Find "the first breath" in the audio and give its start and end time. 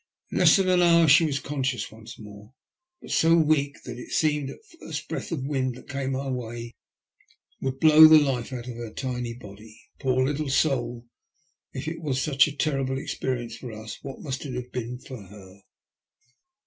4.79-5.31